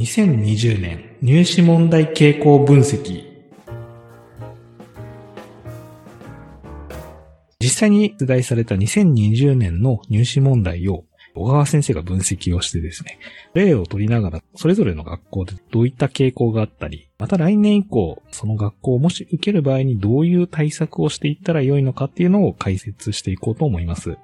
[0.00, 3.22] 2020年入試問題傾向分析。
[7.60, 13.18] 実際に出題された2020年の入試問題を小川先生が分析をしてですね、
[13.52, 24.16] 例を取りながら、それぞれの学校でどういった傾向があったり、また来年以降、その学校をもし受ける場合にどういう対策をしていったらよいのかっていうのを解説していこうと思います。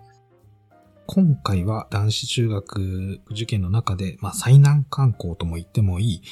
[1.07, 6.23] 今回は男子中学受験の中で、まあ、最難関校とも言ってもいい、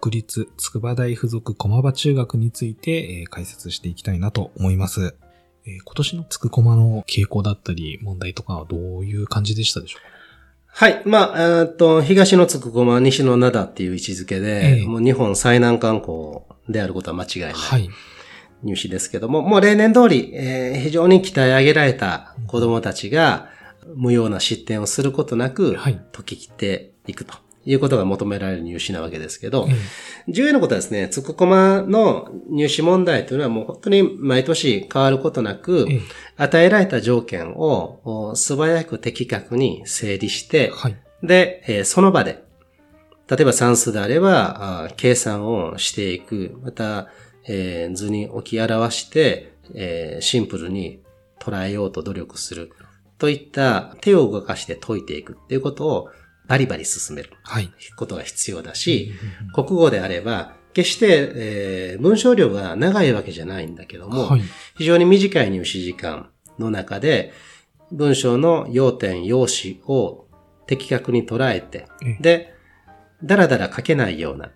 [0.00, 5.14] 国立筑波大附属駒場中学について、えー、解説していきたいなと思います。
[5.64, 10.86] えー、今年のつく駒の傾向だったり、問題とかはどういう感じでしたでしょうか？
[10.86, 11.02] はい。
[11.06, 17.52] まあ、えっと、東のつく駒、西の灘っていう位置づけで、えー、もう日本最難関校であることは間違いない。
[17.54, 17.88] はい。
[18.62, 23.54] 入試ですけども、もう例年通り、えー、非常に鍛え上げられた子供たちが、
[23.94, 27.34] 無用な失点をすることなく、解き切っていくと。
[27.68, 29.68] いうことが求められる入試なわけですけど、
[30.28, 35.88] 重要なことはですね、つくこまの入試問題というのはもう本当に毎年変わることなく、
[36.36, 42.44] 与えられた条件を素早く的確に整理して、はい、で、その場で、
[43.28, 47.08] 例えば算数であれば、計算をしていく、また、
[47.48, 51.00] えー、図に置き表して、えー、シンプルに
[51.40, 52.70] 捉えようと努力する。
[53.18, 56.08] といった手を動かして解いていくっていうことを
[56.46, 57.30] バリバリ進める。
[57.42, 57.70] はい。
[57.96, 59.12] ことが必要だし、
[59.54, 64.42] 国語であれば、決して、えー、文章量が長いわけじゃないんだけども、はい、
[64.76, 66.28] 非常に短い入試時間
[66.58, 67.32] の中で、
[67.92, 70.26] 文章の要点、要旨を
[70.66, 71.86] 的確に捉えて、
[72.20, 72.52] で、
[73.24, 74.50] だらだら書けないような、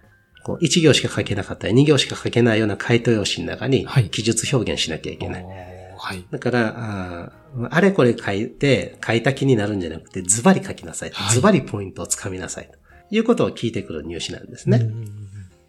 [0.45, 5.45] こう1行しか書けなかったり、2行しか書けないような回答用紙の中に、記述表現しなきゃいけない。
[5.45, 5.70] はい
[6.01, 6.25] はい。
[6.31, 7.33] だから、あ
[7.71, 11.11] あれこれ書いて、書いた気になるんじゃなくて、ズバリ書きなさい。
[11.11, 12.71] はい、ズバリポイントをつかみなさい。
[12.71, 14.91] ということを聞いてくる入試なんですね。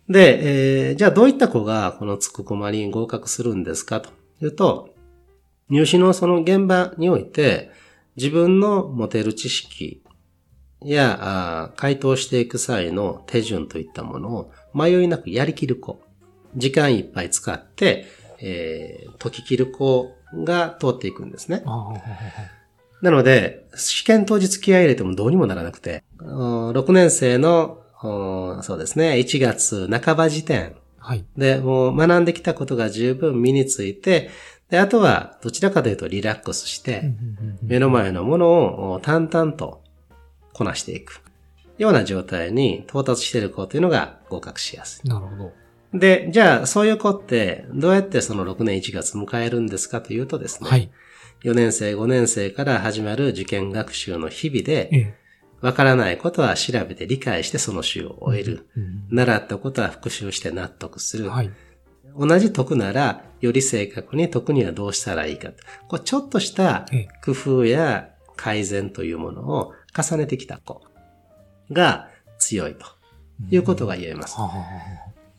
[0.08, 4.10] で、えー、じゃあどういった子がこのつくこまりに合格するんですかと
[4.42, 4.90] いうと、
[5.70, 7.72] 入試のその現場において、
[8.16, 10.02] 自分の持てる知識
[10.84, 16.02] や、あ回答していく際の手順といったものを迷いなくやりきる子。
[16.56, 18.06] 時間いっぱい使って、
[18.42, 21.64] えー、解き切る子が通っていくんですね。
[23.02, 30.76] なので、試験当日気合入れてもどうにもならなくて、6年生の、そうですね、1月半ば時点。
[31.36, 34.30] で、もう学んできたことが十分身について、
[34.70, 37.14] で、あとはどちらかというとリラックスして、
[37.62, 39.82] 目の前のものを淡々と
[40.54, 41.22] こなしていく
[41.78, 45.10] ような状態に到達している子というのが合格しやすい。
[45.10, 45.52] なるほど。
[45.94, 50.90] で、じゃあ、そういう子って、どうやってその6年1月迎えるんですかというとですね、はい、
[51.44, 55.16] 4年生、5年生から始まる受験学習の日々で、
[55.60, 58.68] わからないことは調べて理解してその週を終える。
[58.76, 61.30] うんうん、習ったことは復習して納得する。
[61.30, 61.52] はい、
[62.18, 65.50] 同じ解くなら、より正確に解くにはどうしたらいいか。
[65.88, 66.86] こうちょっとした
[67.24, 70.82] 工夫や改善というものを重ねてきた子
[71.72, 72.08] が
[72.40, 72.86] 強いと
[73.50, 74.38] いうことが言えます。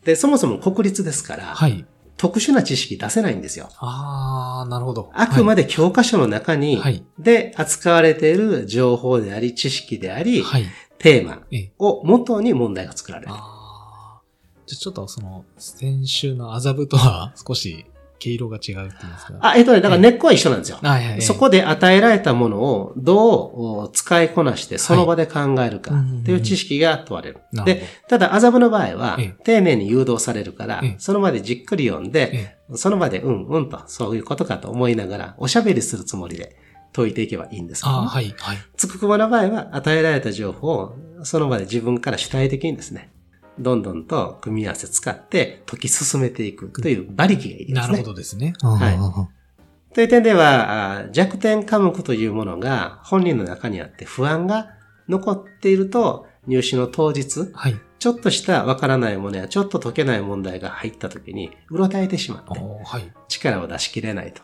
[0.03, 1.85] で、そもそも国立ですから、はい、
[2.17, 3.69] 特殊な知識出せないんですよ。
[3.77, 5.09] ああ、なるほど。
[5.13, 10.65] あくまで教科書の中に、はい、で扱われている情報であり、知識であり、はい、
[10.99, 11.41] テーマ
[11.79, 13.31] を元に問題が作られる。
[13.33, 14.21] あ
[14.65, 17.85] じゃちょっとその、先週の麻布とは少し
[18.23, 19.37] 毛色が違うって言いますか？
[19.41, 20.79] あ、えっとね、だから根っこは一緒なんですよ。
[20.81, 27.39] はいはい、そこで与えられたものをどう使いこなしてその場で考えるかっていう知識が問われる。
[27.65, 36.57] で、ただ麻布の場合は丁寧に誘導されるから、その場でじっくり読んで、その場でうんうんとそういうことかと思いながらおしゃべりするつもりで
[36.93, 38.57] 解いていけばいいんですけど、ね、あはい、はい。
[38.77, 43.11] つくくまの場合は与えられた情報をその場で自分から主体的にですね、
[43.59, 47.81] どんどんと組み合わせ使って解き進めていくという馬力がいいですね。
[47.81, 48.53] なるほどですね。
[48.61, 49.93] はい。
[49.93, 54.69] という点では、弱点科目というものが本人の中にあって不安が
[55.07, 64.41] 残っていると、入試の当日、はい、ちょっとしたわからないものやちょっと解けない問題が入った時に、うろたえてしまって、はい、力を出し切れないと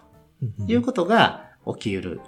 [0.68, 2.22] いうことが起きうる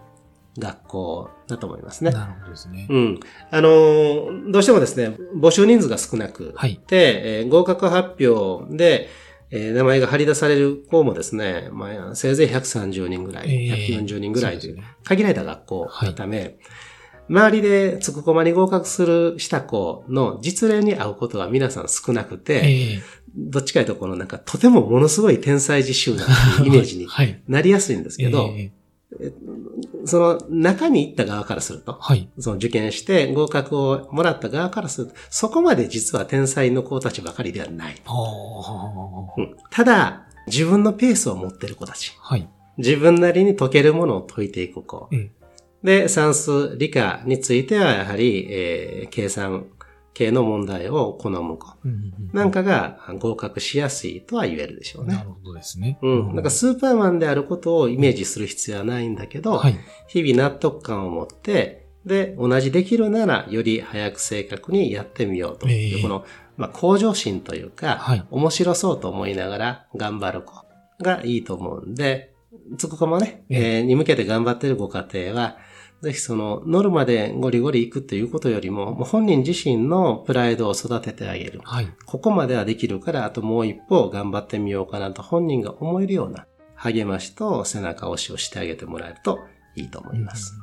[0.58, 2.12] 学校だと思いますね。
[2.12, 2.88] なるほどですね。
[2.90, 3.20] うん。
[3.50, 9.10] あの、どうしてもですね、募集人数が少なくはい、で、えー、合格発表で、
[9.52, 16.56] えー、名前が張り出される方もですね、まあ、せいぜい130人ぐらい、えー、140人ぐらいという、限られた学校のため、はい、
[17.30, 23.02] 周りでつくこまに合格するした子の実例に会うことは皆さん少なくて、えー、
[23.36, 26.28] どっちかというとこのなんかとてもものすごい天才児集団
[26.58, 27.08] というイメージに
[27.48, 28.81] なりやすいんですけど、えー
[30.06, 32.30] その中に行った側からすると、はい。
[32.40, 37.96] その受験して合格をもらった側からすると、そこまで実は天才の子たちばかりではない。
[39.38, 42.18] うんただ、自分のペースを持ってる子たち。
[42.20, 42.48] はい。
[42.78, 45.08] 自分なりに解けるものを解いていく子。
[45.12, 45.32] ええ。
[45.84, 49.66] で、算数、理科についてはやはり、えー計算
[50.14, 51.68] 系の問題を好む子。
[52.34, 55.16] なんかが合格しやすいとは言えるでしょうね。
[55.16, 56.00] なるほどですね。
[56.02, 56.36] うん。
[56.36, 59.80] なんかスーパーマンであることをイメージする必要はないんだけど、はい。
[60.08, 66.26] 日々納得感を持って、で、同じできるなら、より早く正確にやってみようという、ええこの、
[66.58, 70.66] まあ、向上心というか、はい面白そうと思いながら頑張る子
[71.02, 72.34] がいいと思うんで、
[72.78, 75.58] つく子もね、ええーに向けて頑張ってるご家庭は、
[76.02, 81.62] ぜひその、ノルマでゴリゴリ行くということよりも、もう本人自身のプライドを育ててあげる。
[81.64, 81.88] はい。
[82.06, 89.40] ここまではできるから、あともう一歩頑張ってみようかなと本人が思えるような励ましと背中押しをしてあげてもらえると
[89.76, 90.56] いいと思います。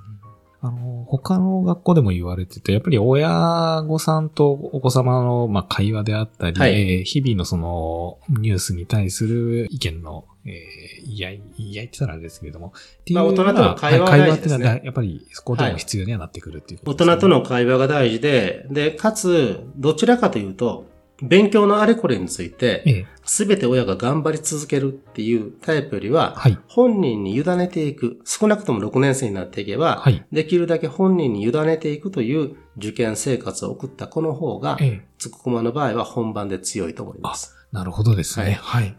[0.61, 6.99] あの、他の学校でも言われてて、やっぱり親御さんとお子様の、まあ、会話であったり、はい。
[6.99, 14.57] えー日々のその、ニュースに対する意見の、えー言い合い、言い合いってたらあれですけれども、っていうまあ大人との会話ははい大事ですね。
[14.57, 20.87] っていうのは、やっぱりそこでも必要にはなってくるっていうこ大とですね、人との会話が大事で、で、かつ、どちらかというと、
[21.23, 26.59] 勉強のあれこれについて、ええすべて親が頑張り続けるっていうタイプよりは、はい。
[26.67, 30.25] 本人に委ねていく、少なくとも6年生になっていけば、はい。
[30.33, 37.55] できるだけ本人に委ねていくという受験生活を送った子の方が、ええつくこまの場合は本番で強いと思います。
[37.71, 38.59] なるほどですね。
[38.63, 38.97] はい。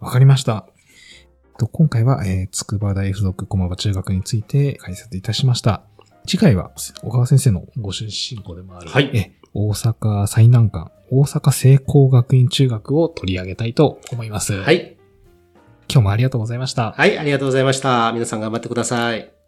[0.00, 0.66] わ、かりました。
[1.58, 5.84] と今回は、えー、筑波大附属駒場中学について解説いたしました。
[6.26, 6.70] 次回は、
[7.02, 14.54] 小川先生のご出身校でもある、はいえ大阪最難関、大阪聖光学院中学を取り上げたいと思います。
[14.54, 14.96] はい。
[15.92, 16.92] 今日もありがとうございました。
[16.92, 18.10] はい、ありがとうございました。
[18.12, 19.41] 皆さん頑張ってください。